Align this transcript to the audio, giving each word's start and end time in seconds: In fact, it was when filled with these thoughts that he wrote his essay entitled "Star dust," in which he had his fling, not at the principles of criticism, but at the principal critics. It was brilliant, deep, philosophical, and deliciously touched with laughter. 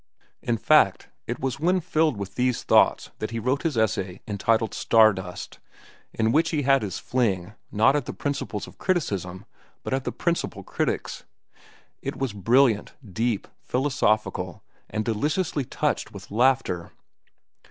In 0.41 0.57
fact, 0.57 1.09
it 1.27 1.39
was 1.39 1.59
when 1.59 1.79
filled 1.79 2.17
with 2.17 2.33
these 2.33 2.63
thoughts 2.63 3.11
that 3.19 3.29
he 3.29 3.37
wrote 3.37 3.61
his 3.61 3.77
essay 3.77 4.19
entitled 4.27 4.73
"Star 4.73 5.13
dust," 5.13 5.59
in 6.11 6.31
which 6.31 6.49
he 6.49 6.63
had 6.63 6.81
his 6.81 6.97
fling, 6.97 7.53
not 7.71 7.95
at 7.95 8.05
the 8.07 8.11
principles 8.13 8.65
of 8.65 8.79
criticism, 8.79 9.45
but 9.83 9.93
at 9.93 10.03
the 10.03 10.11
principal 10.11 10.63
critics. 10.63 11.25
It 12.01 12.15
was 12.15 12.33
brilliant, 12.33 12.95
deep, 13.13 13.47
philosophical, 13.61 14.63
and 14.89 15.05
deliciously 15.05 15.65
touched 15.65 16.11
with 16.11 16.31
laughter. 16.31 16.93